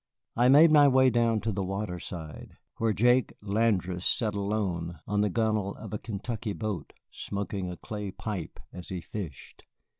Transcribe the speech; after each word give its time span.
I 0.35 0.49
made 0.49 0.71
my 0.71 0.87
way 0.87 1.11
down 1.11 1.41
to 1.41 1.51
the 1.51 1.61
water 1.63 1.99
side, 1.99 2.57
where 2.77 2.91
Jake 2.91 3.33
Landrasse 3.39 4.07
sat 4.07 4.33
alone 4.33 4.99
on 5.05 5.21
the 5.21 5.29
gunwale 5.29 5.75
of 5.75 5.93
a 5.93 5.99
Kentucky 5.99 6.53
boat, 6.53 6.93
smoking 7.11 7.69
a 7.69 7.77
clay 7.77 8.09
pipe 8.09 8.59
as 8.73 8.89
he 8.89 8.99
fished. 8.99 9.63